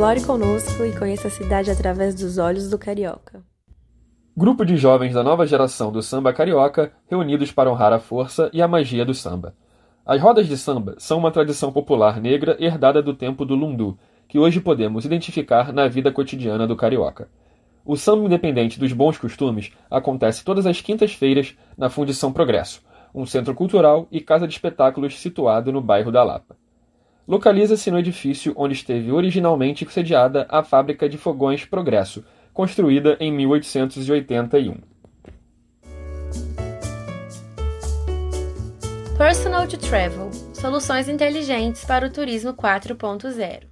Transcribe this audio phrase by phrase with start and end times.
[0.00, 3.44] Explore conosco e conheça a cidade através dos olhos do carioca.
[4.34, 8.62] Grupo de jovens da nova geração do samba carioca reunidos para honrar a força e
[8.62, 9.54] a magia do samba.
[10.06, 14.38] As rodas de samba são uma tradição popular negra herdada do tempo do lundu, que
[14.38, 17.28] hoje podemos identificar na vida cotidiana do carioca.
[17.84, 22.82] O samba independente dos bons costumes acontece todas as quintas-feiras na Fundição Progresso,
[23.14, 26.59] um centro cultural e casa de espetáculos situado no bairro da Lapa.
[27.30, 34.78] Localiza-se no edifício onde esteve originalmente sediada a fábrica de fogões Progresso, construída em 1881.
[39.16, 43.69] Personal to Travel Soluções inteligentes para o turismo 4.0